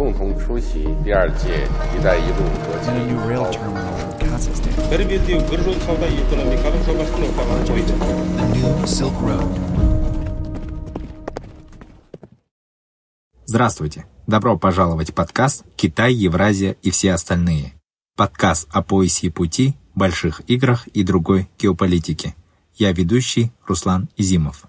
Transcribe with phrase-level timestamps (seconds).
[0.00, 4.06] 共同出席第二届“一带一路”国际高峰。
[13.46, 14.06] Здравствуйте!
[14.26, 17.72] Добро пожаловать в подкаст «Китай, Евразия и все остальные».
[18.16, 22.34] Подкаст о поясе и пути, больших играх и другой геополитике.
[22.74, 24.66] Я ведущий Руслан Изимов.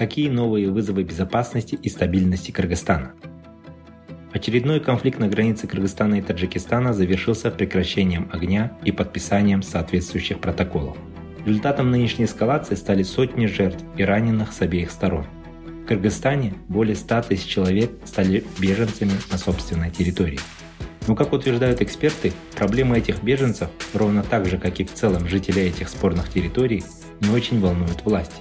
[0.00, 3.12] Какие новые вызовы безопасности и стабильности Кыргызстана?
[4.32, 10.96] Очередной конфликт на границе Кыргызстана и Таджикистана завершился прекращением огня и подписанием соответствующих протоколов.
[11.44, 15.26] Результатом нынешней эскалации стали сотни жертв и раненых с обеих сторон.
[15.66, 20.40] В Кыргызстане более 100 тысяч человек стали беженцами на собственной территории.
[21.08, 25.68] Но, как утверждают эксперты, проблемы этих беженцев, ровно так же, как и в целом жителей
[25.68, 26.84] этих спорных территорий,
[27.20, 28.40] не очень волнуют власти.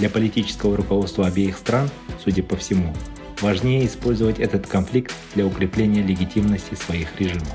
[0.00, 1.90] Для политического руководства обеих стран,
[2.24, 2.94] судя по всему,
[3.42, 7.54] важнее использовать этот конфликт для укрепления легитимности своих режимов.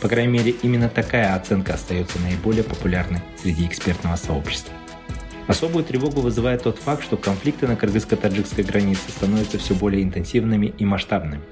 [0.00, 4.74] По крайней мере, именно такая оценка остается наиболее популярной среди экспертного сообщества.
[5.46, 10.84] Особую тревогу вызывает тот факт, что конфликты на кыргызско-таджикской границе становятся все более интенсивными и
[10.84, 11.42] масштабными.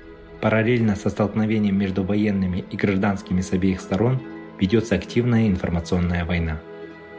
[0.40, 4.20] Параллельно со столкновением между военными и гражданскими с обеих сторон
[4.58, 6.60] ведется активная информационная война.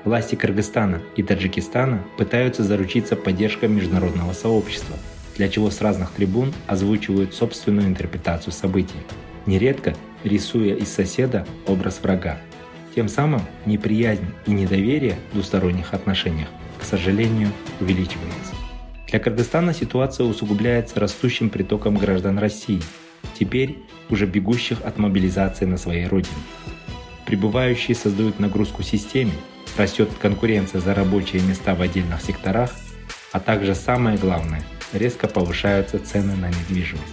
[0.06, 4.96] Власти Кыргызстана и Таджикистана пытаются заручиться поддержкой международного сообщества,
[5.36, 9.00] для чего с разных трибун озвучивают собственную интерпретацию событий.
[9.48, 12.38] Нередко рисуя из соседа образ врага.
[12.94, 18.54] Тем самым неприязнь и недоверие в двусторонних отношениях, к сожалению, увеличивается.
[19.08, 22.82] Для Кыргызстана ситуация усугубляется растущим притоком граждан России,
[23.38, 23.80] теперь
[24.12, 26.36] уже бегущих от мобилизации на своей родине.
[27.26, 29.32] Прибывающие создают нагрузку системе,
[29.78, 32.72] растет конкуренция за рабочие места в отдельных секторах,
[33.32, 37.04] а также самое главное, резко повышаются цены на недвижимость.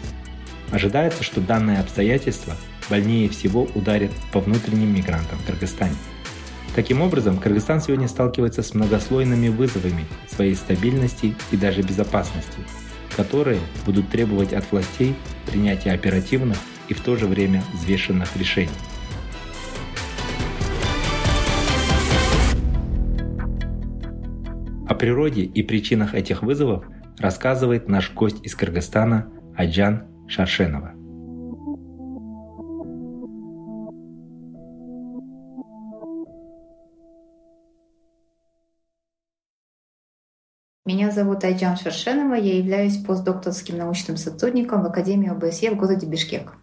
[0.70, 2.56] Ожидается, что данное обстоятельство
[2.88, 5.96] больнее всего ударит по внутренним мигрантам в Кыргызстане.
[6.74, 12.58] Таким образом, Кыргызстан сегодня сталкивается с многослойными вызовами своей стабильности и даже безопасности,
[13.14, 15.14] которые будут требовать от властей
[15.46, 16.56] принятия оперативных
[16.89, 18.70] и в то же время взвешенных решений.
[24.95, 26.85] Природе и причинах этих вызовов
[27.19, 30.95] рассказывает наш гость из Кыргызстана Аджан Шаршенова.
[40.85, 46.55] Меня зовут Айджан Шершенова, я являюсь постдокторским научным сотрудником в Академии ОБСЕ в городе Бишкек.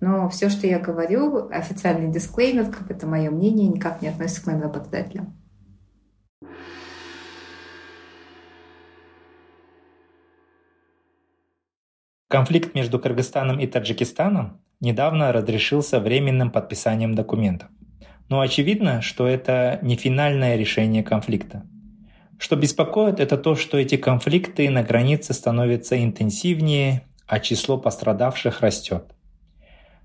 [0.00, 4.46] Но все, что я говорю, официальный дисклеймер, как это мое мнение, никак не относится к
[4.46, 5.43] моим работодателям.
[12.34, 17.68] Конфликт между Кыргызстаном и Таджикистаном недавно разрешился временным подписанием документов.
[18.28, 21.62] Но очевидно, что это не финальное решение конфликта.
[22.36, 29.14] Что беспокоит, это то, что эти конфликты на границе становятся интенсивнее, а число пострадавших растет.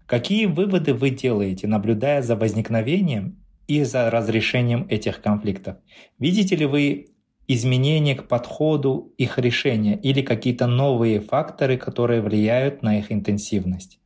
[0.06, 5.78] Какие выводы вы делаете, наблюдая за возникновением и за разрешением этих конфликтов?
[6.20, 7.08] Видите ли вы
[7.50, 14.00] изменения к подходу их решения или какие-то новые факторы, которые влияют на их интенсивность?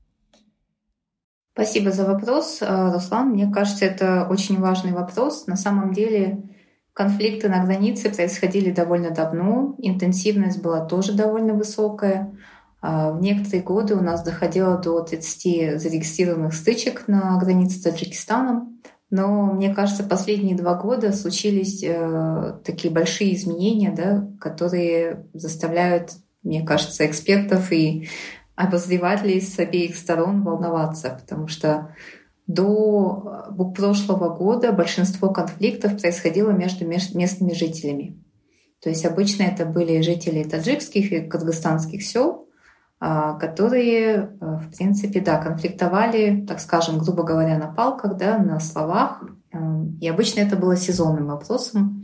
[1.53, 3.29] Спасибо за вопрос, Руслан.
[3.29, 5.45] Мне кажется, это очень важный вопрос.
[5.45, 6.43] На самом деле
[6.93, 12.37] Конфликты на границе происходили довольно давно, интенсивность была тоже довольно высокая.
[12.81, 18.79] А, в некоторые годы у нас доходило до 30 зарегистрированных стычек на границе с Таджикистаном.
[19.16, 26.66] Но мне кажется, последние два года случились э, такие большие изменения, да, которые заставляют, мне
[26.66, 28.09] кажется, экспертов и
[28.56, 31.96] обозревателей с обеих сторон волноваться, потому что
[32.47, 38.19] до э, прошлого года большинство конфликтов происходило между местными жителями.
[38.81, 42.48] То есть обычно это были жители таджикских и кыргызстанских сел,
[43.38, 49.21] которые, э, в принципе, да, конфликтовали, так скажем, грубо говоря, на палках, да, на словах.
[49.51, 52.03] Эм, и обычно это было сезонным вопросом.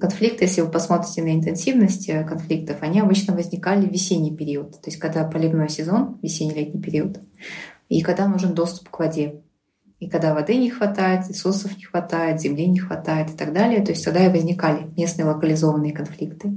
[0.00, 4.88] Конфликты, если вы посмотрите на интенсивность э, конфликтов, они обычно возникали в весенний период, то
[4.88, 7.18] есть когда поливной сезон, весенний-летний период,
[7.88, 9.42] и когда нужен доступ к воде.
[9.98, 13.90] И когда воды не хватает, ресурсов не хватает, земли не хватает и так далее, то
[13.90, 16.56] есть тогда и возникали местные локализованные конфликты.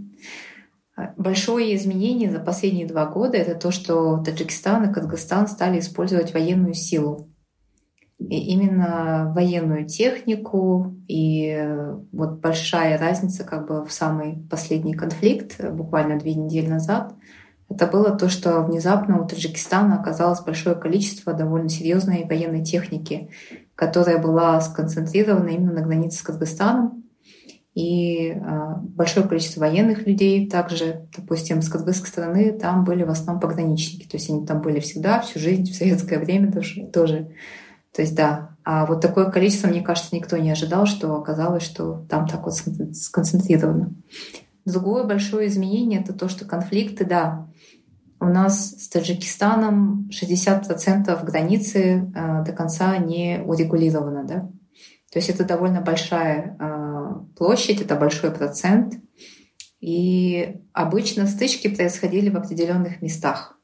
[1.17, 6.73] Большое изменение за последние два года— это то, что Таджикистан и Кыргызстан стали использовать военную
[6.73, 7.29] силу.
[8.19, 10.95] И именно военную технику.
[11.07, 17.13] И э, вот большая разница как бы в самый последний конфликт, буквально две недели назад,
[17.69, 23.29] это было то, что внезапно у Таджикистана оказалось большое количество довольно серьезной военной техники,
[23.75, 27.03] которая была сконцентрирована именно на границе с Кыргызстаном.
[27.79, 33.39] И э, большое количество военных людей также, допустим, с кыргызской стороны, там были в основном
[33.39, 34.05] пограничники.
[34.05, 36.87] То есть они там были всегда, всю жизнь, в советское время тоже.
[36.87, 37.31] тоже.
[37.95, 42.05] То есть да, а вот такое количество, мне кажется, никто не ожидал, что оказалось, что
[42.09, 42.55] там так вот
[42.93, 43.93] сконцентрировано.
[44.65, 47.47] Другое большое изменение— это то, что конфликты, да,
[48.19, 54.49] у нас с Таджикистаном 60% границы э, до конца не урегулировано, да.
[55.11, 56.98] То есть это довольно большая э,
[57.37, 58.95] площадь, это большой процент.
[59.79, 63.59] И обычно стычки происходили в определенных местах.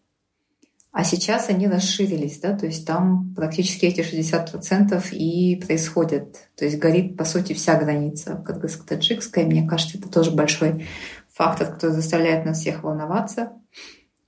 [0.91, 6.37] А сейчас они расширились, да, то есть там практически эти 60% и происходят.
[6.55, 9.43] То есть горит, по сути, вся граница кыргызско-таджикская.
[9.45, 10.85] Мне кажется, это тоже большой
[11.33, 13.51] фактор, который заставляет нас всех волноваться.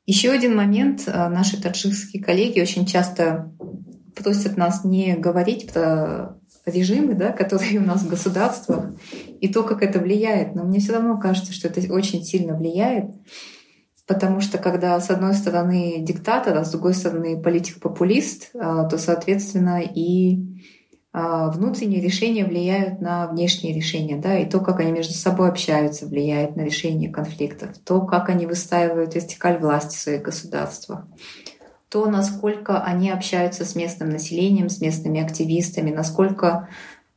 [0.05, 1.03] Еще один момент.
[1.07, 3.53] Э, наши таджикские коллеги очень часто
[4.13, 6.37] просят нас не говорить про
[6.67, 8.91] режимы, да, которые у нас в государствах,
[9.39, 10.55] и то, как это влияет.
[10.55, 13.11] Но мне все равно кажется, что это очень сильно влияет,
[14.07, 19.81] потому что когда с одной стороны диктатор, а с другой стороны политик-популист, э, то, соответственно,
[19.81, 20.57] и
[21.19, 26.05] а, внутренние решения влияют на внешние решения, да, и то, как они между собой общаются,
[26.05, 31.07] влияет на решение конфликтов, то, как они выстаивают вертикаль власти в своих государствах,
[31.89, 36.69] то, насколько они общаются с местным населением, с местными активистами, насколько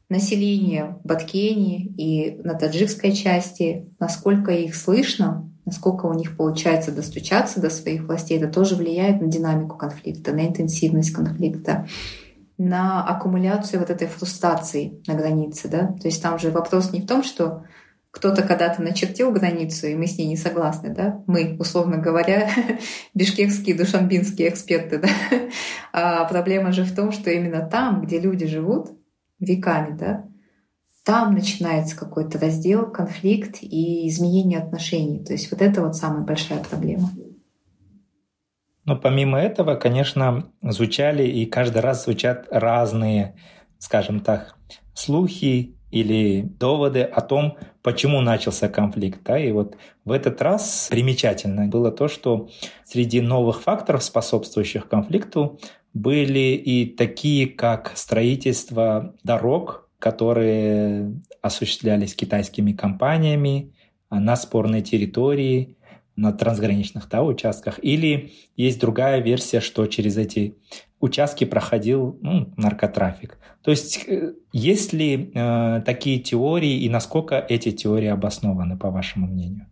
[0.09, 7.61] население в Баткене и на таджикской части, насколько их слышно, насколько у них получается достучаться
[7.61, 11.87] до своих властей, это тоже влияет на динамику конфликта, на интенсивность конфликта
[12.61, 15.95] на аккумуляцию вот этой фрустрации на границе, да.
[15.99, 17.65] То есть там же вопрос не в том, что
[18.11, 21.23] кто-то когда-то начертил границу, и мы с ней не согласны, да?
[21.27, 22.51] Мы, условно говоря,
[23.15, 25.09] бишкекские, душанбинские эксперты, да?
[25.93, 28.91] А проблема же в том, что именно там, где люди живут
[29.41, 30.25] веками, да,
[31.05, 35.25] там начинается какой-то раздел, конфликт и изменение отношений.
[35.25, 37.11] То есть вот это вот самая большая проблема.
[38.85, 43.35] Но помимо этого, конечно, звучали и каждый раз звучат разные,
[43.79, 44.57] скажем так,
[44.95, 49.21] слухи или доводы о том, почему начался конфликт.
[49.25, 49.39] Да?
[49.39, 52.49] И вот в этот раз примечательно было то, что
[52.85, 55.59] среди новых факторов, способствующих конфликту,
[55.93, 63.75] были и такие, как строительство дорог, которые осуществлялись китайскими компаниями
[64.11, 65.77] на спорной территории,
[66.17, 70.57] на трансграничных да, участках, или есть другая версия, что через эти
[71.01, 73.39] участки проходил ну, наркотрафик.
[73.63, 79.27] То есть э, есть ли э, такие теории и насколько эти теории обоснованы, по вашему
[79.27, 79.67] мнению?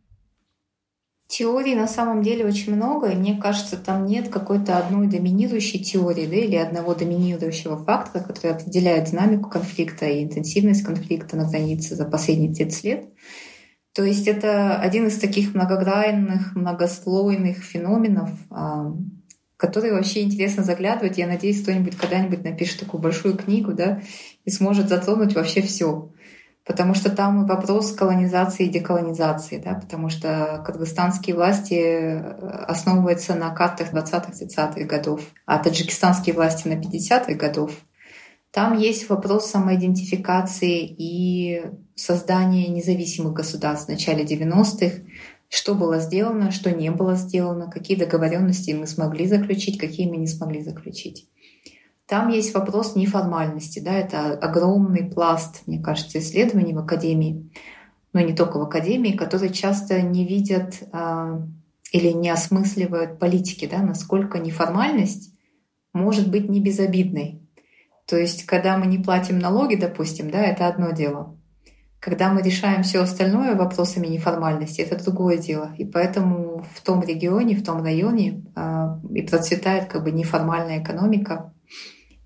[1.29, 6.27] Теорий на самом деле очень много, и мне кажется, там нет какой-то одной доминирующей теории
[6.27, 12.07] да, или одного доминирующего фактора, который определяет динамику конфликта и интенсивность конфликта на границе за
[12.07, 13.05] последние 30 лет.
[13.95, 18.31] То есть это один из таких многогранных, многослойных феноменов,
[19.59, 21.19] который вообще интересно заглядывать.
[21.19, 24.01] Я надеюсь, кто-нибудь когда-нибудь напишет такую большую книгу, да,
[24.45, 26.11] и сможет затронуть вообще все.
[26.65, 32.19] Потому что там вопрос колонизации и деколонизации, да, потому что кыргызстанские власти э,
[32.69, 37.73] основываются на картах 20-30-х годов, а таджикистанские власти на 50-х годов.
[38.53, 45.03] Там есть вопрос самоидентификации и создания независимых государств в начале 90-х,
[45.49, 50.27] что было сделано, что не было сделано, какие договоренности мы смогли заключить, какие мы не
[50.27, 51.29] смогли заключить.
[52.07, 57.51] Там есть вопрос неформальности, да, это огромный пласт, мне кажется, исследований в академии,
[58.13, 61.43] но не только в академии, которые часто не видят а,
[61.93, 65.35] или не осмысливают политики, да, насколько неформальность
[65.93, 67.43] может быть не безобидной.
[68.07, 71.38] То есть, когда мы не платим налоги, допустим, да, это одно дело.
[72.01, 75.73] Когда мы решаем все остальное вопросами неформальности, это другое дело.
[75.79, 81.53] И поэтому в том регионе, в том районе э, и процветает как бы неформальная экономика,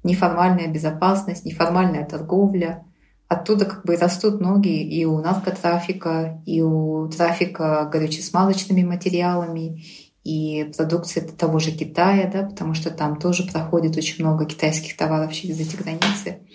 [0.04, 2.84] неформальная безопасность, неформальная торговля.
[3.28, 9.82] Оттуда как бы растут ноги и у наркотрафика, и у трафика горюче-смазочными материалами,
[10.22, 15.32] и продукции того же Китая, да, потому что там тоже проходит очень много китайских товаров
[15.32, 16.46] через эти границы,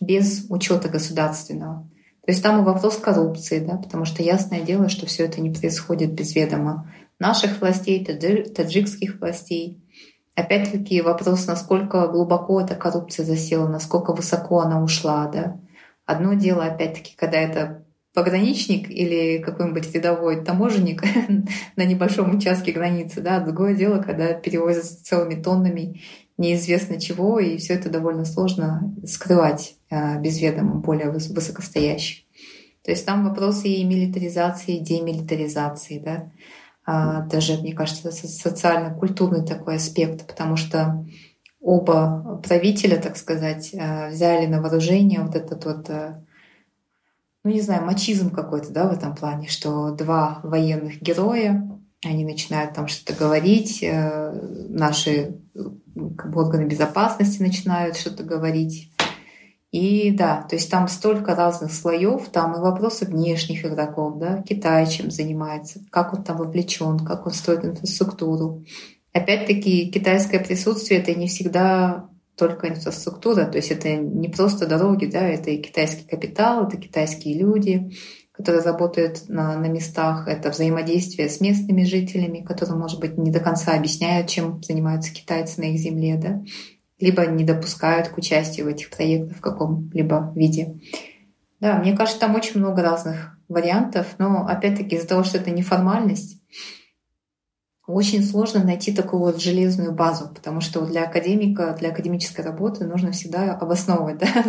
[0.00, 1.88] без учета государственного.
[2.24, 5.50] То есть там и вопрос коррупции, да, потому что ясное дело, что все это не
[5.50, 9.82] происходит без ведома наших властей, таджикских властей.
[10.36, 15.26] Опять-таки вопрос, насколько глубоко эта коррупция засела, насколько высоко она ушла.
[15.26, 15.60] Да.
[16.06, 21.02] Одно дело, опять-таки, когда это пограничник или какой-нибудь рядовой таможенник
[21.76, 26.02] на небольшом участке границы, да, другое дело, когда перевозят целыми тоннами
[26.38, 29.76] неизвестно чего, и все это довольно сложно скрывать
[30.20, 32.24] без ведома более высокостоящих.
[32.84, 36.30] То есть там вопросы и милитаризации, и демилитаризации, да,
[36.84, 41.06] а, даже, мне кажется, социально-культурный такой аспект, потому что
[41.60, 45.88] оба правителя, так сказать, э, взяли на вооружение вот этот вот,
[47.44, 51.72] ну не знаю, мачизм какой-то, да, в этом плане, что два военных героя,
[52.04, 54.32] они начинают там что-то говорить, э,
[54.68, 55.36] наши
[56.16, 58.91] как бы, органы безопасности начинают что-то говорить.
[59.72, 64.86] И да, то есть там столько разных слоев, там и вопросы внешних игроков, да, Китай
[64.86, 68.62] чем занимается, как он там вовлечен, как он строит инфраструктуру,
[69.12, 75.20] Опять-таки, китайское присутствие— это не всегда только инфраструктура, то есть это не просто дороги, да,
[75.20, 77.90] это и китайский капитал, это китайские люди,
[78.32, 83.40] которые работают на, на местах, это взаимодействие с местными жителями, которые, может быть, не до
[83.40, 86.42] конца объясняют, чем занимаются китайцы на их земле, да,
[87.02, 90.80] либо не допускают к участию в этих проектах в каком-либо виде.
[91.60, 96.40] Да, мне кажется, там очень много разных вариантов, но опять-таки из-за того, что это неформальность,
[97.88, 103.10] очень сложно найти такую вот железную базу, потому что для академика, для академической работы нужно
[103.10, 104.44] всегда обосновывать, да,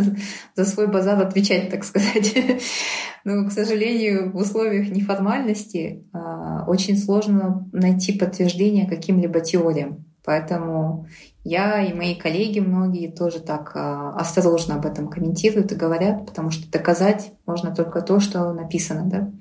[0.55, 2.35] за свой базар отвечать, так сказать.
[3.23, 10.05] Но, к сожалению, в условиях неформальности а, очень сложно найти подтверждение каким-либо теориям.
[10.25, 11.07] Поэтому
[11.43, 16.49] я и мои коллеги многие тоже так а, осторожно об этом комментируют и говорят, потому
[16.49, 19.31] что доказать можно только то, что написано, да.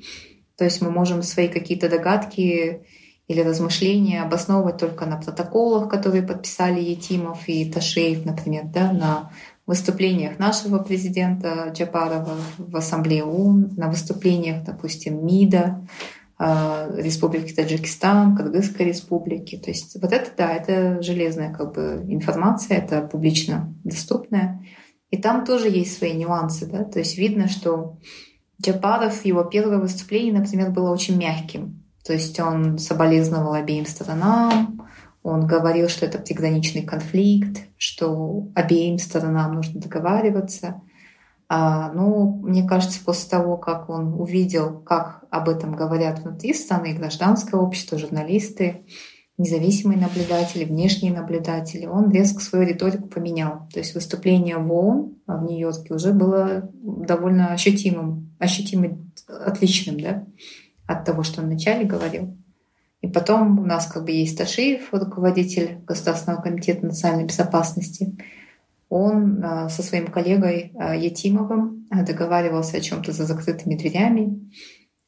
[0.57, 2.83] То есть мы можем свои какие-то догадки
[3.29, 9.31] или размышления обосновывать только на протоколах, которые подписали Етимов и Ташеев, например, да, на
[9.67, 15.87] выступлениях нашего президента Джапарова в Ассамблее ООН, на выступлениях, допустим, МИДа,
[16.97, 19.57] Республики Таджикистан, Кыргызской республики.
[19.59, 24.65] То есть вот это, да, это железная как бы информация, это публично доступная.
[25.11, 27.99] И там тоже есть свои нюансы, да, то есть видно, что
[28.61, 31.85] Джапаров, его первое выступление, например, было очень мягким.
[32.05, 34.89] То есть он соболезновал обеим сторонам,
[35.23, 40.81] он говорил, что это приграничный конфликт, что обеим сторонам нужно договариваться.
[41.55, 46.95] А, ну, мне кажется, после того, как он увидел, как об этом говорят внутри страны,
[46.95, 48.87] гражданское общество, журналисты,
[49.37, 53.69] независимые наблюдатели, внешние наблюдатели, он резко свою риторику поменял.
[53.71, 58.97] То есть выступление в ООН в Нью-Йорке уже было довольно ощутимым, ощутимо
[59.29, 60.25] отличным, да
[60.87, 62.35] от того, что он вначале говорил.
[63.03, 68.17] И потом у нас как бы есть Ташиев, руководитель Государственного комитета национальной безопасности.
[68.95, 74.53] Он а, со своим коллегой а, Етимовым договаривался о чем-то за закрытыми дверями.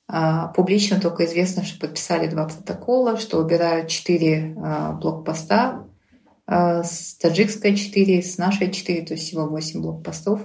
[0.09, 4.57] А, публично только известно, что подписали два протокола, что убирают четыре
[5.03, 5.87] блокпоста,
[6.47, 10.41] с таджикской четыре, с нашей четыре, то есть всего восемь блокпостов.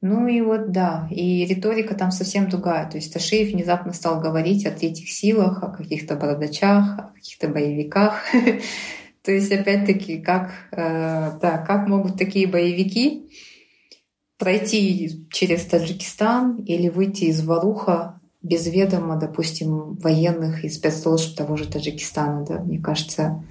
[0.00, 2.88] Ну и вот да, и риторика там совсем другая.
[2.88, 8.22] То есть Ташиев внезапно стал говорить о третьих силах, о каких-то бородачах, о каких-то боевиках.
[9.24, 13.30] То есть опять-таки, как, э, да, как могут такие боевики
[14.38, 21.66] пройти через Таджикистан или выйти из Варуха без ведома, допустим, военных и спецслужб того же
[21.66, 22.44] Таджикистана.
[22.44, 22.60] Да?
[22.60, 23.42] Мне кажется,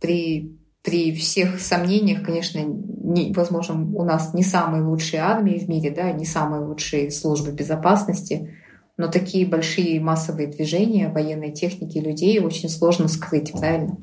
[0.00, 5.90] при при всех сомнениях, конечно, не, возможно, у нас не самые лучшие армии в мире,
[5.90, 8.56] да, не самые лучшие службы безопасности,
[8.96, 13.98] но такие большие массовые движения военной техники людей очень сложно скрыть, правильно?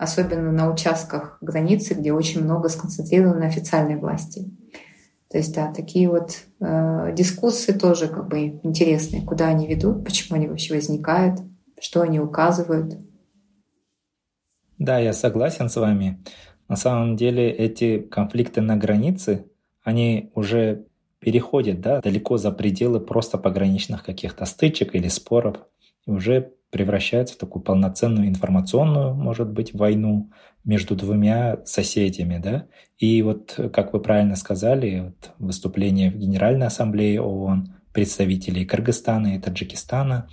[0.00, 4.50] Особенно на участках границы, где очень много сконцентрировано официальной власти.
[5.28, 10.38] То есть, да, такие вот э, дискуссии тоже как бы интересные, куда они ведут, почему
[10.38, 11.40] они вообще возникают,
[11.78, 12.96] что они указывают.
[14.78, 16.24] Да, я согласен с вами.
[16.66, 19.44] На самом деле эти конфликты на границе,
[19.82, 20.86] они уже
[21.18, 25.58] переходят да, далеко за пределы просто пограничных каких-то стычек или споров
[26.06, 30.30] и уже превращаются в такую полноценную информационную, может быть, войну
[30.64, 32.38] между двумя соседями.
[32.38, 32.66] Да?
[32.98, 39.38] И вот, как вы правильно сказали, вот выступление в Генеральной Ассамблее ООН представителей Кыргызстана и
[39.40, 40.28] Таджикистана,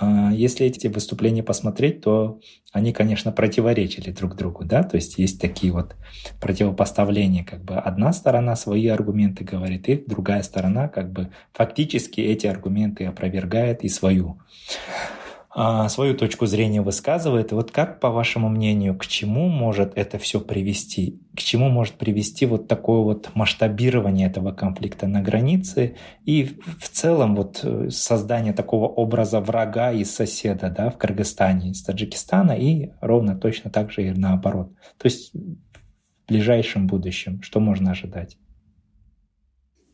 [0.00, 2.40] а, если эти выступления посмотреть, то
[2.72, 5.94] они, конечно, противоречили друг другу, да, то есть есть такие вот
[6.40, 12.46] противопоставления, как бы одна сторона свои аргументы говорит, и другая сторона как бы фактически эти
[12.46, 14.40] аргументы опровергает и свою.
[15.56, 17.52] А, свою точку зрения высказывает.
[17.52, 21.22] И вот как, по вашему мнению, к чему может это все привести?
[21.36, 27.36] К чему может привести вот такое вот масштабирование этого конфликта на границе и в целом
[27.36, 33.36] вот э, создание такого образа врага и соседа да, в Кыргызстане, из Таджикистана и ровно
[33.36, 34.72] точно так же и наоборот.
[34.98, 38.36] То есть в ближайшем будущем что можно ожидать?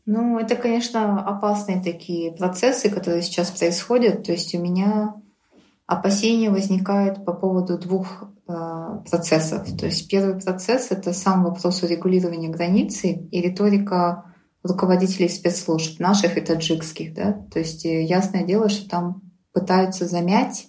[0.07, 4.23] Ну, это, конечно, опасные такие процессы, которые сейчас происходят.
[4.23, 5.21] То есть у меня
[5.91, 8.53] опасения возникают по поводу двух э,
[9.09, 9.67] процессов.
[9.77, 14.23] То есть первый процесс— это сам вопрос урегулирования границы и риторика
[14.63, 17.13] руководителей спецслужб, наших и таджикских.
[17.13, 17.45] Да?
[17.51, 19.21] То есть э, ясное дело, что там
[19.51, 20.67] пытаются замять,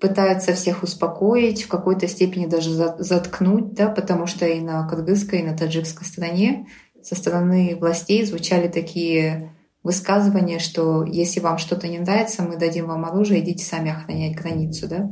[0.00, 5.44] пытаются всех успокоить, в какой-то степени даже заткнуть, да, потому что и на кыргызской, и
[5.44, 6.66] на таджикской стороне
[7.02, 13.04] со стороны властей звучали такие высказывание, что если вам что-то не нравится, мы дадим вам
[13.04, 15.10] оружие, идите сами охранять границу, да?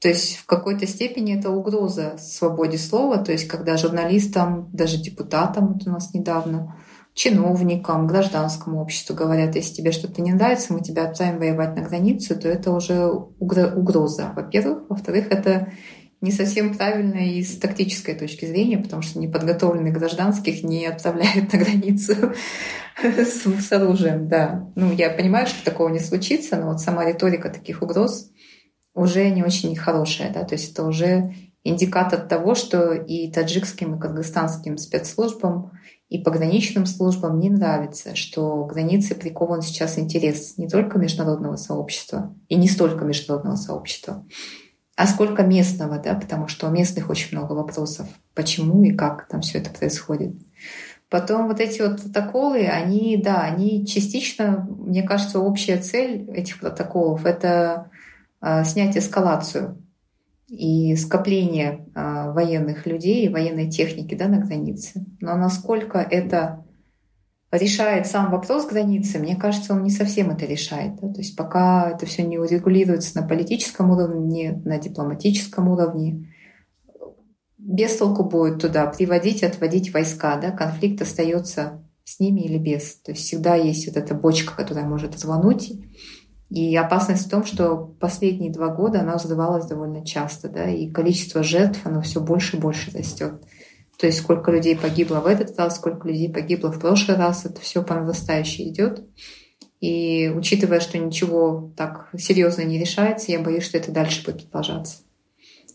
[0.00, 5.72] То есть в какой-то степени это угроза свободе слова, то есть когда журналистам, даже депутатам,
[5.72, 6.76] вот у нас недавно,
[7.14, 12.38] чиновникам, гражданскому обществу говорят, если тебе что-то не нравится, мы тебя отправим воевать на границу,
[12.38, 14.90] то это уже угроза, во-первых.
[14.90, 15.72] Во-вторых, это
[16.24, 21.58] не совсем правильно и с тактической точки зрения, потому что неподготовленных гражданских не отправляют на
[21.58, 22.32] границу
[23.02, 24.28] с, с оружием.
[24.28, 24.68] Да.
[24.74, 28.30] Ну, я понимаю, что такого не случится, но вот сама риторика таких угроз
[28.94, 30.32] уже не очень хорошая.
[30.32, 30.44] Да?
[30.44, 35.72] То есть это уже индикатор того, что и таджикским, и кыргызстанским спецслужбам,
[36.08, 42.56] и пограничным службам не нравится, что границы прикован сейчас интерес не только международного сообщества, и
[42.56, 44.24] не столько международного сообщества,
[44.96, 49.40] а сколько местного, да, потому что у местных очень много вопросов, почему и как там
[49.40, 50.34] все это происходит.
[51.10, 57.24] Потом вот эти вот протоколы, они, да, они частично, мне кажется, общая цель этих протоколов—
[57.26, 57.90] это
[58.40, 59.80] э, снять эскалацию
[60.48, 65.04] и скопление э, военных людей и военной техники да, на границе.
[65.20, 66.63] Но насколько это
[67.56, 70.96] решает сам вопрос границы, мне кажется, он не совсем это решает.
[70.96, 71.12] Да?
[71.12, 76.30] То есть пока это все не урегулируется на политическом уровне, на дипломатическом уровне,
[77.58, 80.36] без толку будет туда приводить, отводить войска.
[80.36, 80.50] Да?
[80.50, 82.96] Конфликт остается с ними или без.
[83.00, 85.72] То есть всегда есть вот эта бочка, которая может рвануть.
[86.50, 91.42] И опасность в том, что последние два года она взрывалась довольно часто, да, и количество
[91.42, 93.42] жертв, оно все больше и больше растет.
[93.98, 97.60] То есть сколько людей погибло в этот раз, сколько людей погибло в прошлый раз, это
[97.60, 99.04] все по нарастающей идет.
[99.80, 104.98] И учитывая, что ничего так серьезно не решается, я боюсь, что это дальше будет продолжаться.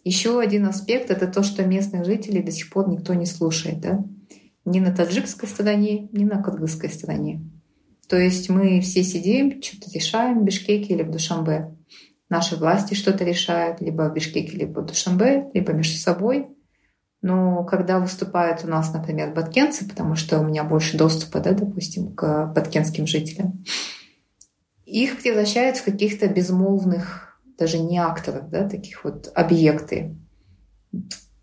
[0.03, 3.79] Еще один аспект— это то, что местных жителей до сих пор никто не слушает.
[3.81, 4.03] Да?
[4.65, 7.41] Ни на таджикской стороне, ни на кыргызской стороне.
[8.07, 11.75] То есть мы все сидим, что-то решаем в Бишкеке или в Душамбе.
[12.29, 16.47] Наши власти что-то решают либо в Бишкеке, либо в Душамбе, либо между собой—
[17.21, 22.13] но когда выступают у нас, например, баткенцы, потому что у меня больше доступа, да, допустим,
[22.13, 23.63] к баткенским жителям,
[24.85, 30.15] их превращают в каких-то безмолвных, даже не акторов, да, таких вот объекты,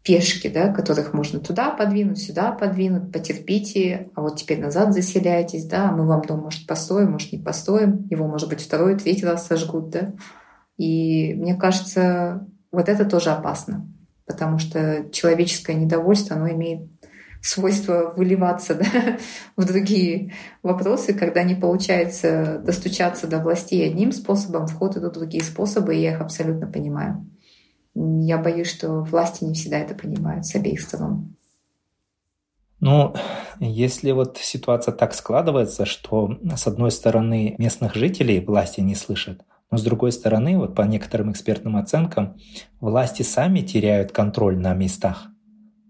[0.02, 5.90] пешки, да, которых можно туда подвинуть, сюда подвинуть, потерпите, а вот теперь назад заселяйтесь, да,
[5.90, 9.90] мы вам дом, может, построим, может, не построим, его, может быть, второй, третий раз сожгут,
[9.90, 10.14] да.
[10.78, 13.86] И мне кажется, вот это тоже опасно
[14.26, 16.90] потому что человеческое недовольство, оно имеет
[17.40, 19.18] свойство выливаться да,
[19.56, 25.44] в другие вопросы, когда не получается достучаться до властей одним способом, в ход идут другие
[25.44, 27.26] способы, и я их абсолютно понимаю.
[27.94, 31.36] Я боюсь, что власти не всегда это понимают с обеих сторон.
[32.80, 33.14] Ну,
[33.58, 39.78] если вот ситуация так складывается, что с одной стороны местных жителей власти не слышат, но
[39.78, 42.36] с другой стороны, вот по некоторым экспертным оценкам,
[42.80, 45.28] власти сами теряют контроль на местах.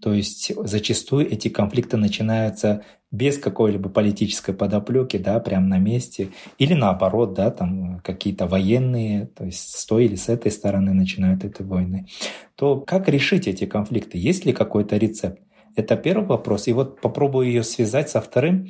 [0.01, 6.73] То есть зачастую эти конфликты начинаются без какой-либо политической подоплеки, да, прямо на месте, или
[6.73, 11.61] наоборот, да, там какие-то военные, то есть с той или с этой стороны начинают эти
[11.61, 12.07] войны.
[12.55, 14.17] То как решить эти конфликты?
[14.17, 15.41] Есть ли какой-то рецепт?
[15.75, 16.67] Это первый вопрос.
[16.67, 18.67] И вот попробую ее связать со вторым.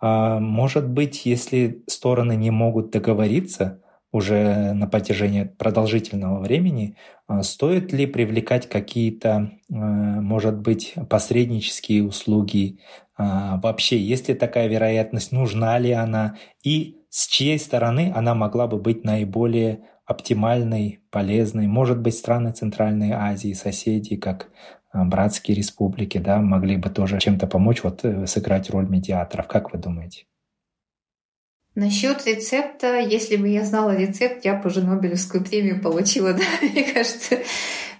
[0.00, 7.92] А, может быть, если стороны не могут договориться, уже на протяжении продолжительного времени, а, стоит
[7.92, 12.78] ли привлекать какие-то, а, может быть, посреднические услуги?
[13.16, 18.66] А, вообще, есть ли такая вероятность, нужна ли она и с чьей стороны она могла
[18.66, 21.66] бы быть наиболее оптимальной, полезной?
[21.66, 24.50] Может быть, страны Центральной Азии, соседи, как
[24.92, 29.46] братские республики, да, могли бы тоже чем-то помочь, вот э, сыграть роль медиаторов.
[29.46, 30.24] Как вы думаете?
[31.78, 36.82] Насчет рецепта, если бы я знала рецепт, я бы уже Нобелевскую премию получила, да, мне
[36.82, 37.36] кажется.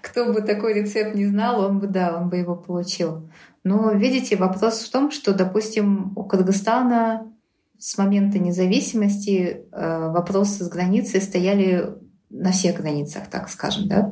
[0.01, 3.31] Кто бы такой рецепт не знал, он бы, да, он бы его получил.
[3.63, 7.31] Но, видите, вопрос в том, что, допустим, у Кыргызстана
[7.77, 11.95] с момента независимости э, вопросы с границей стояли
[12.29, 14.11] на всех границах, так скажем, да,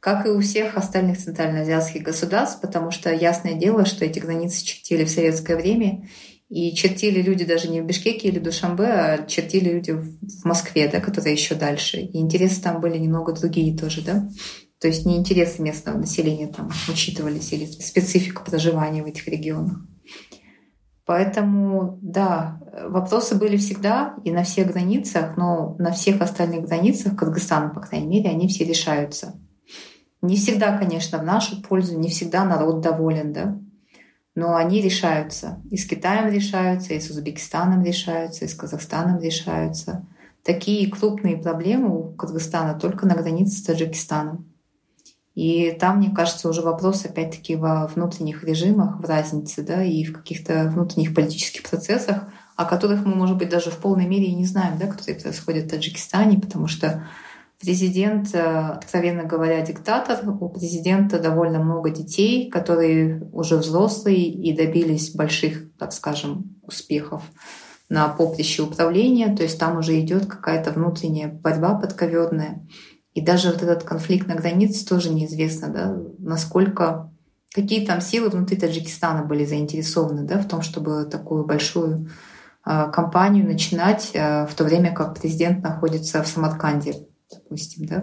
[0.00, 5.04] как и у всех остальных центральноазиатских государств, потому что ясное дело, что эти границы чертили
[5.04, 6.08] в советское время,
[6.54, 11.00] и чертили люди даже не в Бишкеке или Душамбе, а чертили люди в Москве, да,
[11.00, 11.98] которые еще дальше.
[11.98, 14.28] И интересы там были немного другие тоже, да.
[14.80, 19.78] То есть не интересы местного населения там учитывались или специфика проживания в этих регионах.
[21.04, 27.70] Поэтому, да, вопросы были всегда и на всех границах, но на всех остальных границах Кыргызстана,
[27.70, 29.40] по крайней мере, они все решаются.
[30.22, 33.58] Не всегда, конечно, в нашу пользу, не всегда народ доволен, да
[34.34, 35.62] но они решаются.
[35.70, 40.06] И с Китаем решаются, и с Узбекистаном решаются, и с Казахстаном решаются.
[40.42, 44.46] Такие крупные проблемы у Кыргызстана только на границе с Таджикистаном.
[45.34, 50.12] И там, мне кажется, уже вопрос опять-таки во внутренних режимах, в разнице, да, и в
[50.12, 54.44] каких-то внутренних политических процессах, о которых мы, может быть, даже в полной мере и не
[54.44, 57.04] знаем, да, которые происходят в Таджикистане, потому что
[57.64, 60.20] Президент, э, откровенно говоря, диктатор.
[60.28, 67.22] У президента довольно много детей, которые уже взрослые и добились больших, так скажем, успехов
[67.88, 69.34] на поприще управления.
[69.34, 72.66] То есть там уже идет какая-то внутренняя борьба подковерная.
[73.14, 77.10] И даже вот этот конфликт на границе тоже неизвестно, да, насколько
[77.54, 82.10] какие там силы внутри Таджикистана были заинтересованы да, в том, чтобы такую большую
[82.66, 88.00] э, кампанию начинать, э, в то время как президент находится в Самарканде допустим, да.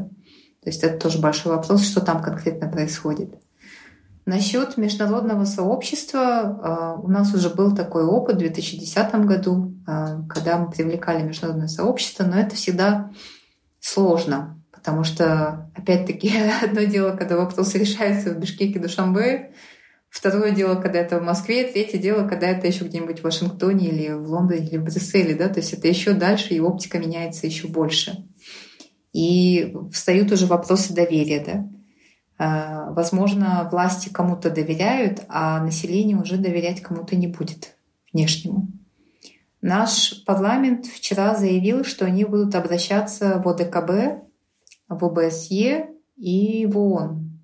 [0.64, 3.36] То есть это тоже большой вопрос, что там конкретно происходит.
[4.26, 10.58] Насчет международного сообщества а, у нас уже был такой опыт в 2010 году, а, когда
[10.58, 13.12] мы привлекали международное сообщество, но это всегда
[13.80, 16.32] сложно, потому что, опять-таки,
[16.64, 19.54] одно дело, когда вопрос решается в Бишкеке, Душамбе,
[20.08, 24.14] второе дело, когда это в Москве, третье дело, когда это еще где-нибудь в Вашингтоне или
[24.14, 27.68] в Лондоне или в Брюсселе, да, то есть это еще дальше, и оптика меняется еще
[27.68, 28.28] больше.
[29.14, 31.68] И встают уже вопросы доверия, да.
[32.38, 37.76] А, возможно, власти кому-то доверяют, а население уже доверять кому-то не будет
[38.12, 38.68] внешнему.
[39.62, 44.24] Наш парламент вчера заявил, что они будут обращаться в ОДКБ,
[44.90, 47.40] в ОБСЕ и в ООН.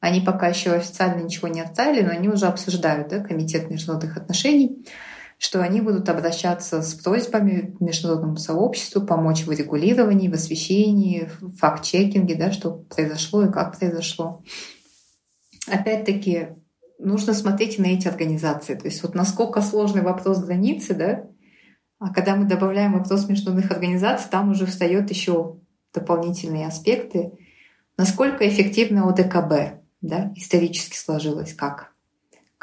[0.00, 4.84] Они пока еще официально ничего не отправили, но они уже обсуждают, да, Комитет международных отношений
[5.38, 11.56] что они будут обращаться с просьбами к международному сообществу помочь в регулировании, в освещении, в
[11.56, 14.42] факт-чекинге, да, что произошло и как произошло.
[15.66, 16.48] Опять-таки,
[16.98, 18.74] нужно смотреть на эти организации.
[18.74, 21.26] То есть вот насколько сложный вопрос границы, да,
[21.98, 25.58] а когда мы добавляем вопрос международных организаций, там уже встает еще
[25.92, 27.32] дополнительные аспекты.
[27.96, 31.93] Насколько эффективно ОДКБ, да, исторически сложилось, как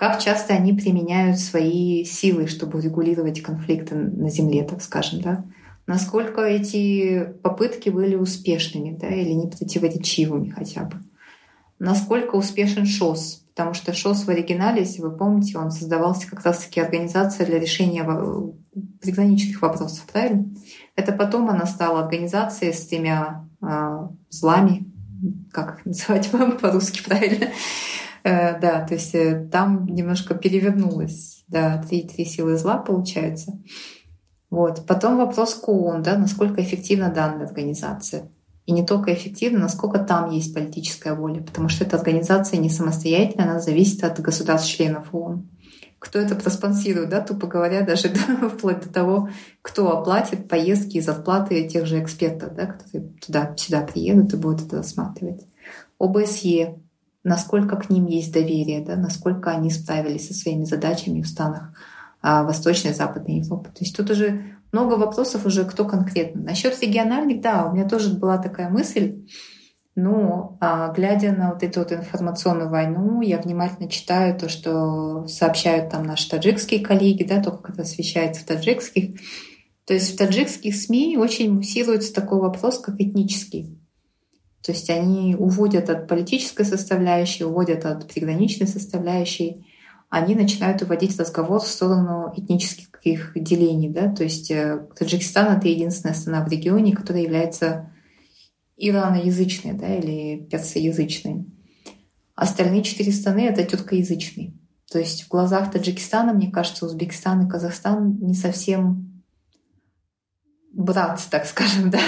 [0.01, 5.45] как часто они применяют свои силы, чтобы регулировать конфликты на Земле, так скажем, да?
[5.85, 10.95] Насколько эти попытки были успешными, да, или не противоречивыми хотя бы?
[11.77, 13.45] Насколько успешен ШОС?
[13.53, 18.03] Потому что ШОС в оригинале, если вы помните, он создавался как раз-таки организация для решения
[19.01, 20.47] приграничных вопросов, правильно?
[20.95, 24.91] Это потом она стала организацией с тремя э, злами,
[25.51, 27.49] как их называть по-русски правильно,
[28.23, 31.43] да, то есть э, там немножко перевернулось.
[31.47, 33.59] Да, три, три силы зла получается.
[34.49, 34.85] Вот.
[34.85, 38.29] Потом вопрос ООН, да, насколько эффективна данная организация.
[38.65, 43.49] И не только эффективно, насколько там есть политическая воля, потому что эта организация не самостоятельная,
[43.49, 45.49] она зависит от государств-членов ООН.
[45.97, 49.29] Кто это проспонсирует, да, тупо говоря, даже да, вплоть до того,
[49.61, 54.77] кто оплатит поездки и зарплаты тех же экспертов, да, которые туда-сюда приедут и будут это
[54.77, 55.47] рассматривать.
[55.99, 56.79] ОБСЕ
[57.23, 61.73] насколько к ним есть доверие, да, насколько они справились со своими задачами в странах
[62.21, 63.69] а, Восточной и Западной Европы.
[63.69, 66.41] То есть тут уже много вопросов уже кто конкретно.
[66.41, 69.25] Насчет региональных, да, у меня тоже была такая мысль,
[69.95, 75.91] но а, глядя на вот эту вот информационную войну, я внимательно читаю то, что сообщают
[75.91, 79.19] там наши таджикские коллеги, да, то, как это освещается в таджикских.
[79.85, 83.80] То есть в таджикских СМИ очень муссируется такой вопрос, как этнический.
[84.63, 89.65] То есть они уводят от политической составляющей, уводят от приграничной составляющей,
[90.09, 93.89] они начинают уводить разговор в сторону этнических делений.
[93.89, 94.13] Да?
[94.13, 97.91] То есть э, Таджикистан— это единственная страна в регионе, которая является
[98.75, 101.45] ираноязычной да, или персоязычной.
[102.35, 104.53] Остальные четыре страны— это тюркоязычные.
[104.91, 109.10] То есть в глазах Таджикистана, мне кажется, Узбекистан и Казахстан не совсем
[110.73, 111.99] братцы, так скажем, да.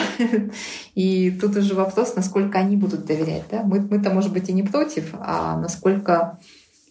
[0.95, 3.63] И тут уже вопрос, насколько они будут доверять, да.
[3.63, 6.39] Мы, мы-то, может быть, и не против, а насколько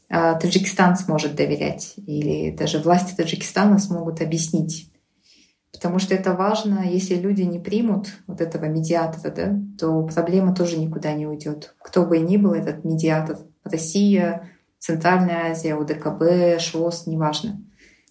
[0.08, 4.90] а, Таджикистан сможет доверять или даже власти Таджикистана смогут объяснить.
[5.72, 10.76] Потому что это важно, если люди не примут вот этого медиатора, да, то проблема тоже
[10.76, 11.74] никуда не уйдет.
[11.82, 17.62] Кто бы ни был этот медиатор, Россия, Центральная Азия, УДКБ, ШОС, неважно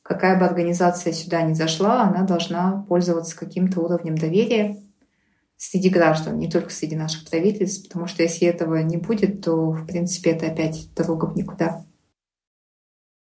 [0.03, 4.77] какая бы организация сюда ни зашла, она должна пользоваться каким-то уровнем доверия
[5.57, 9.85] среди граждан, не только среди наших правительств, потому что если этого не будет, то, в
[9.85, 11.85] принципе, это опять дорога в никуда.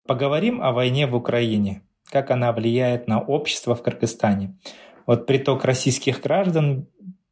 [0.07, 4.57] Поговорим о войне в Украине, как она влияет на общество в Кыргызстане.
[5.05, 6.87] Вот приток российских граждан,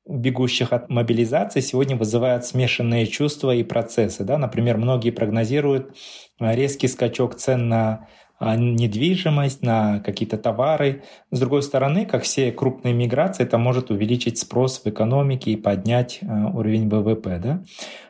[0.06, 4.24] бегущих от мобилизации, сегодня вызывает смешанные чувства и процессы.
[4.24, 4.38] Да?
[4.38, 5.96] Например, многие прогнозируют
[6.40, 8.08] резкий скачок цен на
[8.40, 11.04] а, недвижимость, на какие-то товары.
[11.30, 16.20] С другой стороны, как все крупные миграции, это может увеличить спрос в экономике и поднять
[16.22, 17.40] а, уровень ВВП.
[17.44, 17.64] Да?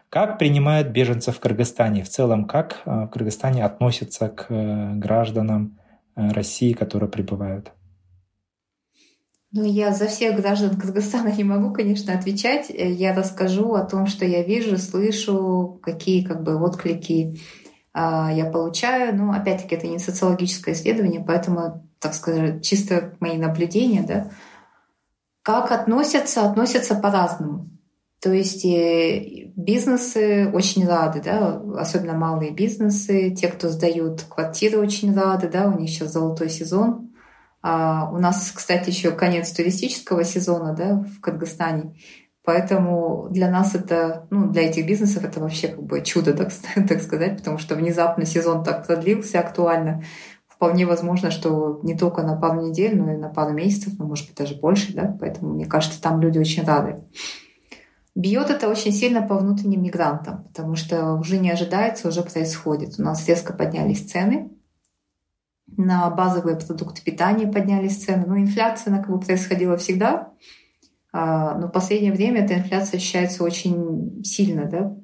[0.09, 2.03] Как принимают беженцев в Кыргызстане?
[2.03, 5.79] В целом, как а, в Кыргызстане относятся к э, гражданам
[6.15, 7.71] э, России, которые прибывают?
[9.51, 12.69] Ну, я за всех граждан Кыргызстана не могу, конечно, отвечать.
[12.69, 17.39] Я расскажу о том, что я вижу, слышу, какие как бы отклики
[18.31, 19.15] я получаю.
[19.15, 24.31] Но опять-таки это не социологическое исследование, поэтому, так сказать, чисто мои наблюдения, да.
[25.41, 26.49] Как относятся?
[26.49, 27.69] Относятся по-разному.
[28.21, 35.15] То есть э, бизнесы очень рады, да, особенно малые бизнесы, те, кто сдают квартиры, очень
[35.15, 37.13] рады, да, у них сейчас золотой сезон.
[37.61, 41.95] А у нас, кстати, еще конец туристического сезона, да, в Кыргызстане.
[42.49, 46.51] Поэтому для нас это, ну, для этих бизнесов это вообще как бы чудо, так,
[46.89, 50.01] так сказать, потому что внезапно сезон так продлился актуально.
[50.47, 54.25] Вполне возможно, что не только на пару недель, но и на пару месяцев, ну, может
[54.25, 57.03] быть, даже больше, да, поэтому, мне кажется, там люди очень рады.
[58.15, 62.95] Бьет это очень сильно по внутренним мигрантам, потому что уже не ожидается, уже происходит.
[62.97, 64.49] У нас резко поднялись цены,
[65.77, 68.25] на базовые продукты питания поднялись цены.
[68.25, 70.33] Ну, инфляция, она как бы происходила всегда,
[71.11, 74.95] но в последнее время эта инфляция ощущается очень сильно, да,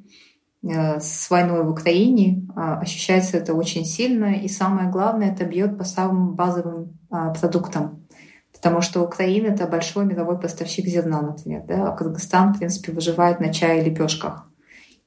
[0.64, 5.78] э, с войной в Украине а, ощущается это очень сильно, и самое главное, это бьет
[5.78, 8.06] по самым базовым а, продуктам,
[8.54, 13.40] потому что Украина это большой мировой поставщик зерна, например, да, а Кыргызстан, в принципе, выживает
[13.40, 14.48] на чае и лепешках.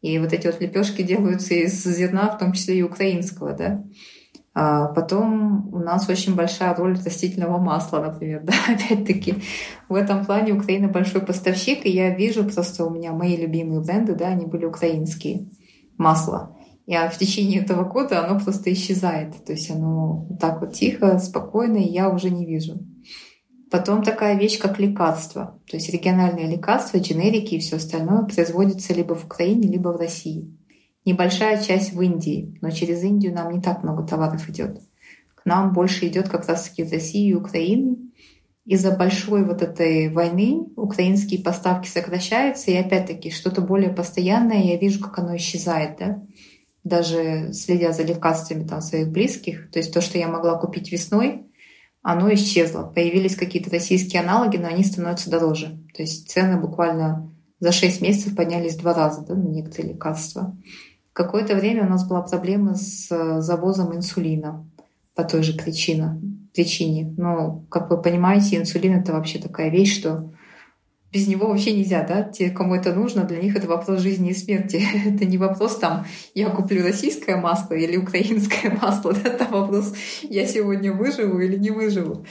[0.00, 3.84] И вот эти вот лепешки делаются из зерна, в том числе и украинского, да.
[4.60, 8.42] А потом у нас очень большая роль растительного масла, например.
[8.44, 8.54] Да?
[8.66, 9.36] Опять-таки,
[9.88, 14.16] в этом плане Украина большой поставщик, и я вижу просто у меня мои любимые бренды,
[14.16, 15.48] да, они были украинские
[15.96, 16.56] масла.
[16.86, 19.44] И в течение этого года оно просто исчезает.
[19.44, 22.80] То есть оно так вот тихо, спокойно, и я уже не вижу.
[23.70, 25.60] Потом такая вещь, как лекарства.
[25.70, 30.57] То есть региональные лекарства, дженерики и все остальное производятся либо в Украине, либо в России
[31.08, 34.80] небольшая часть в Индии, но через Индию нам не так много товаров идет.
[35.34, 37.96] К нам больше идет как раз-таки из России и Украины.
[38.64, 45.00] Из-за большой вот этой войны украинские поставки сокращаются, и опять-таки что-то более постоянное, я вижу,
[45.00, 46.22] как оно исчезает, да?
[46.84, 49.70] даже следя за лекарствами там, своих близких.
[49.70, 51.46] То есть то, что я могла купить весной,
[52.02, 52.82] оно исчезло.
[52.82, 55.78] Появились какие-то российские аналоги, но они становятся дороже.
[55.94, 60.56] То есть цены буквально за 6 месяцев поднялись два раза да, на некоторые лекарства.
[61.18, 64.64] Какое-то время у нас была проблема с э, завозом инсулина
[65.16, 66.20] по той же причине.
[66.54, 67.12] причине.
[67.16, 70.32] Но, как вы понимаете, инсулин— это вообще такая вещь, что
[71.12, 72.22] без него вообще нельзя, да?
[72.22, 74.80] Те, кому это нужно, для них это вопрос жизни и смерти.
[75.08, 79.30] это не вопрос там, я куплю российское масло или украинское масло, да?
[79.30, 82.24] это вопрос, я сегодня выживу или не выживу.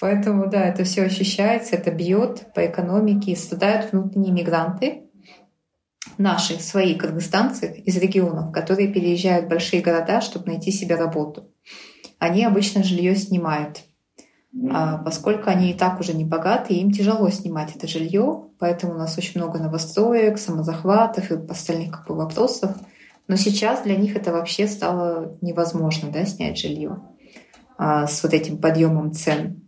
[0.00, 5.02] Поэтому, да, это все ощущается, это бьет по экономике, страдают внутренние мигранты,
[6.18, 11.48] наши, свои кыргызстанцы из регионов, которые переезжают в большие города, чтобы найти себе работу.
[12.18, 13.80] Они обычно жилье снимают.
[14.70, 18.98] А поскольку они и так уже не богатые, им тяжело снимать это жилье, поэтому у
[18.98, 22.76] нас очень много новостроек, самозахватов и остальных как бы, вопросов.
[23.28, 26.98] Но сейчас для них это вообще стало невозможно, да, снять жилье
[27.78, 29.61] а, с вот этим подъемом цен.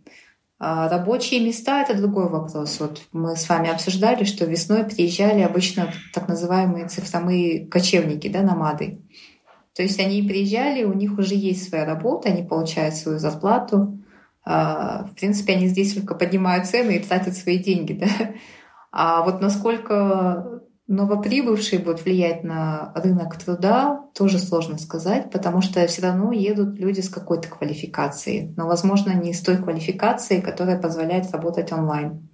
[0.57, 2.79] А рабочие места— это другой вопрос.
[2.79, 9.01] Вот мы с вами обсуждали, что весной приезжали обычно так называемые цифровые кочевники, да, намады.
[9.75, 14.01] То есть они приезжали, у них уже есть своя работа, они получают свою зарплату.
[14.45, 17.93] А, в принципе, они здесь только поднимают цены и тратят свои деньги.
[17.99, 18.07] Да?
[18.97, 20.54] А вот насколько
[20.87, 27.01] новоприбывшие будут влиять на рынок труда, тоже сложно сказать, потому что все равно едут люди
[27.01, 32.29] с какой-то квалификацией, но, возможно, не с той квалификацией, которая позволяет работать онлайн.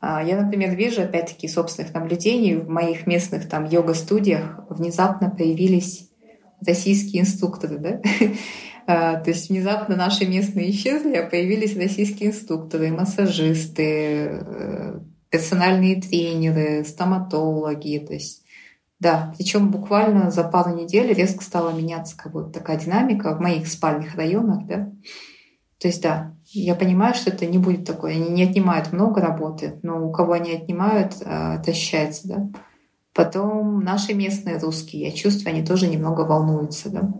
[0.00, 6.08] А, я, например, вижу, опять-таки, собственных наблюдений в моих местных там йога-студиях внезапно появились
[6.66, 8.00] российские инструкторы, да?
[8.88, 16.84] А, то есть внезапно наши местные исчезли, а появились российские инструкторы, массажисты, э, персональные тренеры,
[16.84, 18.04] стоматологи.
[18.06, 18.44] То есть,
[19.00, 23.66] да, причем буквально за пару недель резко стала меняться как бы такая динамика в моих
[23.66, 24.92] спальных районах, да.
[25.78, 28.14] То есть, да, я понимаю, что это не будет такое.
[28.14, 31.72] Они не отнимают много работы, но у кого они отнимают, а, это
[32.24, 32.48] да.
[33.12, 37.12] Потом наши местные русские, я чувствую, они тоже немного волнуются, да.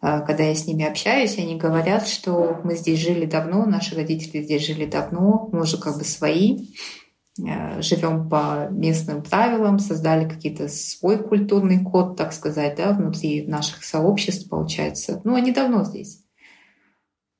[0.00, 4.42] А, когда я с ними общаюсь, они говорят, что мы здесь жили давно, наши родители
[4.42, 6.68] здесь жили давно, мы уже как бы свои,
[7.38, 14.48] живем по местным правилам, создали какие-то свой культурный код, так сказать, да, внутри наших сообществ,
[14.48, 15.20] получается.
[15.24, 16.22] Ну, они давно здесь.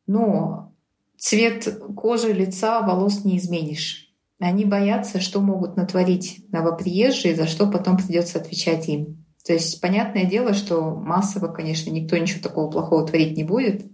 [0.07, 0.75] Но
[1.19, 4.15] цвет кожи, лица, волос не изменишь.
[4.39, 9.25] Они боятся, что могут натворить новоприезжие, за что потом придется отвечать им.
[9.47, 13.87] То есть понятное дело, что массово, конечно, никто ничего такого плохого творить не будет,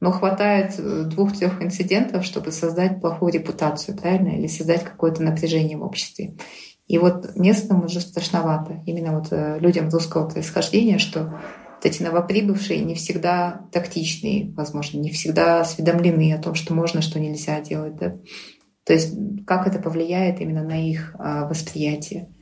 [0.00, 4.28] но хватает э, двух-трех инцидентов, чтобы создать плохую репутацию, правильно?
[4.28, 6.36] Или создать какое-то напряжение в обществе.
[6.86, 11.40] И вот местным уже страшновато, именно вот э, людям русского происхождения, что
[11.82, 17.60] эти новоприбывшие не всегда тактичные, возможно, не всегда осведомлены о том, что можно, что нельзя
[17.60, 17.96] делать.
[17.96, 18.16] Да?
[18.84, 19.14] То есть
[19.46, 22.32] как это повлияет именно на их а, восприятие.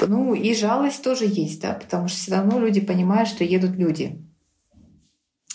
[0.00, 4.20] Ну и жалость тоже есть, да, потому что все равно люди понимают, что едут люди.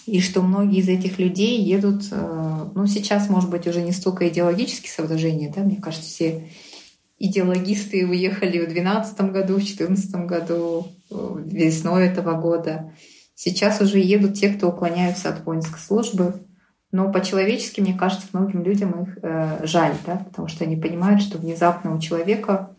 [0.07, 4.27] И что многие из этих людей едут, э, ну сейчас, может быть, уже не столько
[4.27, 6.49] идеологические соображения, да, мне кажется, все
[7.19, 12.93] идеологисты уехали в 2012 году, в 2014 году, весной этого года.
[13.35, 16.41] Сейчас уже едут те, кто уклоняются от воинской службы.
[16.91, 21.37] Но по-человечески, мне кажется, многим людям их э, жаль, да, потому что они понимают, что
[21.37, 22.75] внезапно у человека...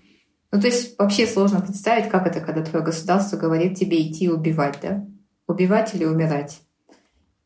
[0.51, 4.79] Ну, то есть вообще сложно представить, как это, когда твое государство говорит тебе идти убивать,
[4.81, 5.07] да?
[5.47, 6.63] Убивать или умирать.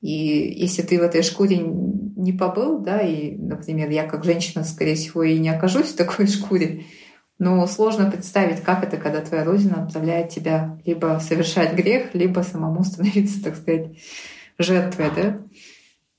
[0.02, 4.96] И если ты в этой шкуре не побыл, да, и, например, я как женщина, скорее
[4.96, 6.84] всего, и не окажусь в такой шкуре,
[7.38, 12.82] но сложно представить, как это, когда твоя родина отправляет тебя либо совершать грех, либо самому
[12.84, 13.96] становиться, так сказать,
[14.58, 15.38] жертвой, да?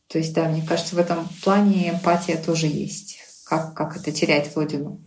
[0.07, 3.19] То есть, да, мне кажется, в этом плане эмпатия тоже есть.
[3.45, 5.01] Как, как это терять родину?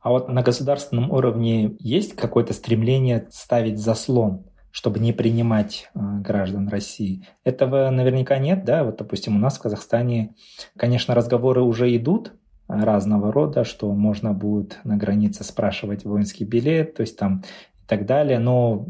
[0.00, 6.66] А вот на государственном уровне есть какое-то стремление ставить заслон чтобы не принимать э, граждан
[6.68, 7.28] России.
[7.44, 10.34] Этого наверняка нет, да, вот, допустим, у нас в Казахстане,
[10.76, 12.32] конечно, разговоры уже идут
[12.66, 17.44] разного рода, что можно будет на границе спрашивать воинский билет, то есть там
[17.84, 18.86] и так далее, но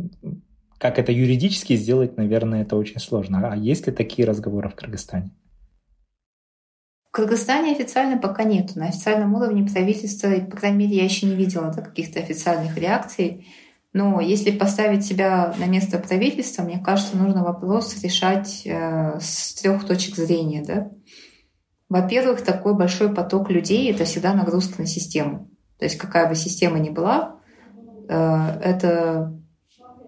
[0.78, 3.52] как это юридически сделать, наверное, это очень сложно.
[3.52, 5.30] А есть ли такие разговоры в Кыргызстане?
[7.08, 8.74] В Кыргызстане официально пока нет.
[8.74, 13.46] На официальном уровне правительства, по крайней мере, я еще не видела да, каких-то официальных реакций.
[13.92, 19.86] Но если поставить себя на место правительства, мне кажется, нужно вопрос решать э, с трех
[19.86, 20.64] точек зрения.
[20.66, 20.90] Да?
[21.90, 25.50] Во-первых, такой большой поток людей— это всегда нагрузка на систему.
[25.78, 27.36] То есть какая бы система ни была,
[28.08, 29.38] э, это,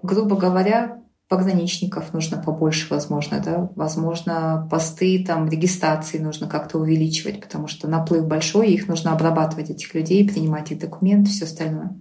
[0.03, 7.67] грубо говоря, пограничников нужно побольше, возможно, да, возможно, посты там регистрации нужно как-то увеличивать, потому
[7.67, 11.99] что наплыв большой, их нужно обрабатывать этих людей, принимать их документы, все остальное.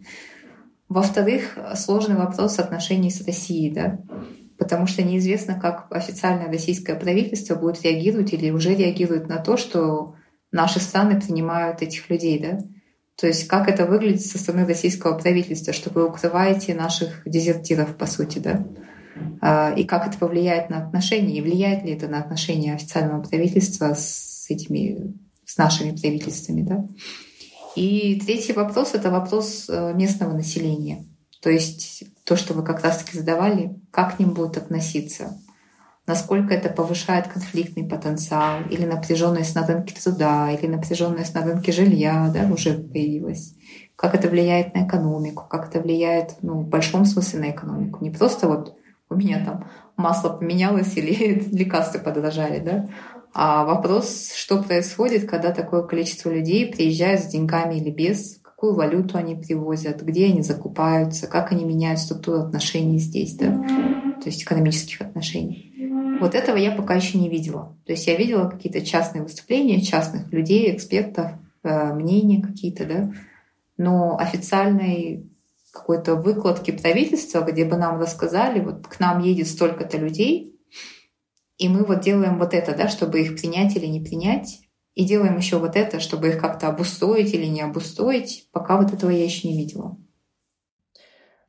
[0.94, 4.00] Во-вторых, сложный вопрос отношений с Россией, да,
[4.60, 10.14] потому что неизвестно, как официальное российское правительство будет реагировать или уже реагирует на то, что
[10.52, 12.60] наши страны принимают этих людей, да.
[13.20, 18.06] То есть как это выглядит со стороны российского правительства, что вы укрываете наших дезертиров, по
[18.06, 18.64] сути, да?
[19.42, 23.96] А, и как это повлияет на отношения, и влияет ли это на отношения официального правительства
[23.96, 26.88] с этими, с нашими правительствами, да?
[27.76, 31.06] И третий вопрос— это вопрос э, местного населения.
[31.42, 35.38] То есть то, что вы как раз-таки задавали, как к ним будут относиться,
[36.06, 42.32] насколько это повышает конфликтный потенциал, или напряженность на рынке труда, или напряженность на рынке жилья,
[42.34, 43.56] да, уже появилась.
[43.96, 48.04] Как это влияет на экономику, как это влияет, ну, в большом смысле на экономику.
[48.04, 48.78] Не просто вот
[49.10, 52.90] у меня там масло поменялось или лекарства подорожали, да,
[53.34, 59.18] а вопрос, что происходит, когда такое количество людей приезжают с деньгами или без, какую валюту
[59.18, 63.48] они привозят, где они закупаются, как они меняют структуру отношений здесь, да,
[64.22, 65.72] то есть экономических отношений.
[66.22, 67.76] Вот этого я пока еще не видела.
[67.86, 71.32] То есть я видела какие-то частные выступления частных людей, экспертов,
[71.64, 73.14] э, мнения какие-то, да,
[73.78, 75.28] но официальной
[75.72, 80.53] какой-то выкладки правительства, где бы нам рассказали, вот к нам едет столько-то людей,
[81.58, 84.62] и мы вот делаем вот это, да, чтобы их принять или не принять,
[84.96, 89.10] и делаем еще вот это, чтобы их как-то обустроить или не обустроить, пока вот этого
[89.10, 89.98] я еще не видела.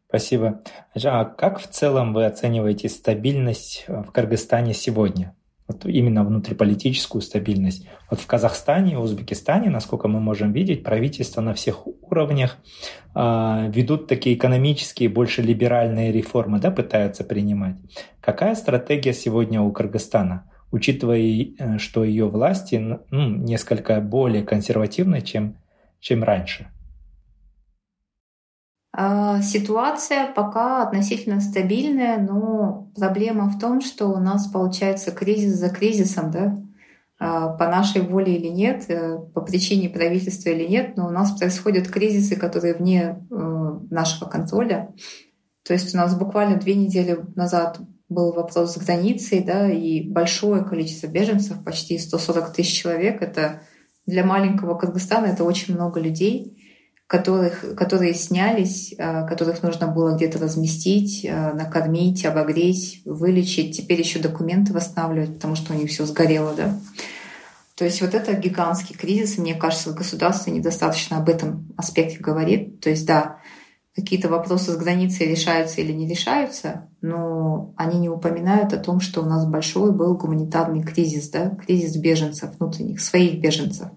[0.08, 0.62] Спасибо.
[1.02, 5.34] А как в целом вы оцениваете стабильность в Кыргызстане сегодня?
[5.74, 7.86] Вот именно внутриполитическую стабильность.
[8.10, 12.56] Вот в Казахстане, в Узбекистане, насколько мы можем видеть, правительства на всех уровнях
[13.14, 17.76] э, ведут такие экономические, больше либеральные реформы, да, пытаются принимать.
[18.20, 25.56] Какая стратегия сегодня у Кыргызстана, учитывая, э, что ее власти ну, несколько более консервативны, чем,
[26.00, 26.68] чем раньше?
[28.96, 35.68] А, ситуация пока относительно стабильная, но проблема в том, что у нас получается кризис за
[35.68, 36.56] кризисом, да,
[37.18, 41.36] а, по нашей воле или нет, э, по причине правительства или нет, но у нас
[41.36, 43.34] происходят кризисы, которые вне э,
[43.90, 44.94] нашего контроля.
[45.64, 50.64] То есть у нас буквально две недели назад был вопрос с границей, да, и большое
[50.64, 53.22] количество беженцев, почти 140 тысяч человек.
[53.22, 53.62] Это
[54.06, 56.60] для маленького Кыргызстана это очень много людей
[57.06, 63.76] которых, которые снялись, э, которых нужно было где-то разместить, э, накормить, обогреть, вылечить.
[63.76, 66.78] Теперь еще документы восстанавливать, потому что у них все сгорело, да.
[67.76, 72.80] То есть вот это гигантский кризис, и мне кажется, государство недостаточно об этом аспекте говорит.
[72.80, 73.38] То есть да,
[73.94, 79.22] какие-то вопросы с границей решаются или не решаются, но они не упоминают о том, что
[79.22, 83.88] у нас большой был гуманитарный кризис, да, кризис беженцев внутренних, своих беженцев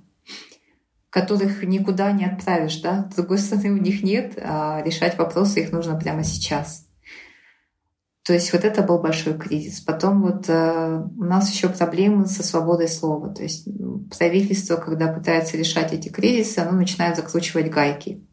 [1.10, 3.10] которых никуда не отправишь, да.
[3.12, 6.88] С другой стороны, у них нет, а решать вопросы их нужно прямо сейчас.
[8.28, 9.80] То есть вот это был большой кризис.
[9.80, 13.34] Потом вот э, у нас еще проблемы со свободой слова.
[13.34, 13.66] То есть
[14.18, 18.28] правительство, когда пытается решать эти кризисы, оно начинает закручивать гайки.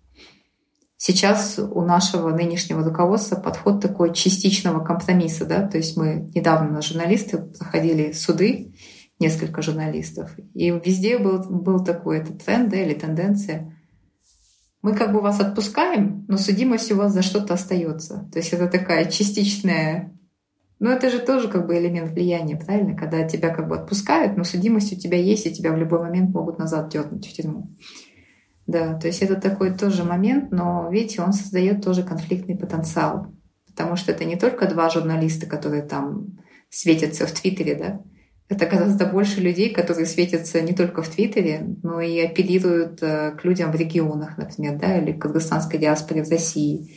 [0.97, 5.45] Сейчас у нашего нынешнего руководства подход такой частичного компромисса.
[5.45, 5.65] Да?
[5.69, 8.75] То есть мы недавно на журналисты проходили суды,
[9.25, 10.37] несколько журналистов.
[10.55, 13.75] И везде был, был такой этот тренд да, или тенденция.
[14.83, 18.29] Мы как бы вас отпускаем, но судимость у вас за что-то остается.
[18.33, 20.13] То есть это такая частичная...
[20.79, 22.95] Ну это же тоже как бы элемент влияния, правильно?
[22.95, 26.35] Когда тебя как бы отпускают, но судимость у тебя есть, и тебя в любой момент
[26.35, 27.75] могут назад дернуть в тюрьму.
[28.67, 33.29] Да, то есть это такой тоже момент, но видите, он создает тоже конфликтный потенциал.
[33.69, 38.03] Потому что это не только два журналиста, которые там светятся в Твиттере, да,
[38.49, 43.45] это гораздо больше людей, которые светятся не только в Твиттере, но и апеллируют э, к
[43.45, 46.95] людям в регионах, например, да, или к казахстанской диаспоре в России.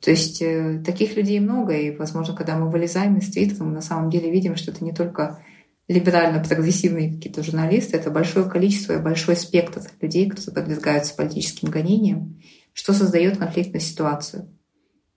[0.00, 3.82] То есть э, таких людей много, и, возможно, когда мы вылезаем из Твиттера, мы на
[3.82, 5.42] самом деле видим, что это не только
[5.88, 12.40] либерально-прогрессивные какие-то журналисты, это большое количество и большой спектр людей, которые подвергаются политическим гонениям,
[12.72, 14.48] что создает конфликтную ситуацию.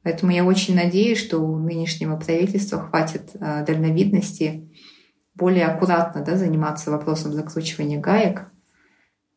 [0.04, 4.69] Поэтому я очень надеюсь, что у нынешнего правительства хватит э, дальновидности
[5.40, 8.52] более аккуратно да, заниматься вопросом закручивания гаек,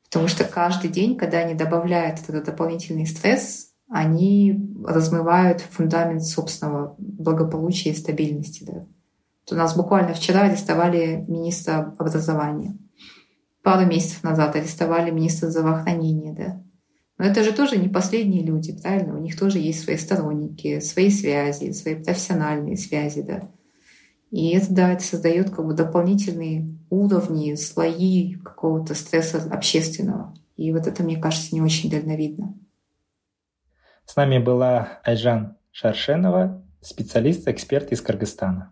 [0.05, 7.91] потому что каждый день, когда они добавляют этот дополнительный стресс, они размывают фундамент собственного благополучия
[7.91, 8.65] и стабильности.
[8.65, 8.73] Да.
[9.45, 12.77] Вот у нас буквально вчера арестовали министра образования.
[13.63, 16.33] Пару месяцев назад арестовали министра здравоохранения.
[16.33, 16.63] Да.
[17.19, 19.15] Но это же тоже не последние люди, правильно?
[19.15, 23.23] У них тоже есть свои сторонники, свои связи, свои профессиональные связи.
[23.23, 23.51] Да.
[24.33, 30.35] И это, да, это создает как бы дополнительные уровни, слои какого-то стресса общественного.
[30.57, 32.55] И вот это, мне кажется, не очень дальновидно.
[34.07, 38.72] С нами была Айжан Шаршенова, специалист, эксперт из Кыргызстана.